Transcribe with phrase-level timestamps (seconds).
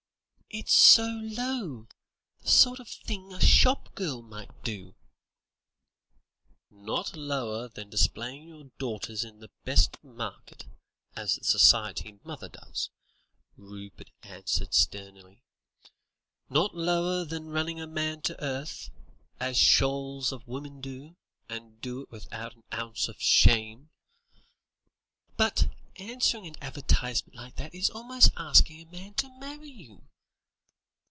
[0.53, 1.87] "It's so low.
[2.41, 4.95] The sort of thing a shop girl might do."
[6.69, 10.65] "Not lower than displaying your daughters in the best market,
[11.15, 12.89] as the Society mother does,"
[13.55, 15.41] Rupert answered sternly;
[16.49, 18.89] "not lower than running a man to earth,
[19.39, 21.15] as shoals of women do,
[21.47, 23.89] and do it without an ounce of shame."
[25.37, 30.07] "But, answering an advertisement like that is almost asking a man to marry you."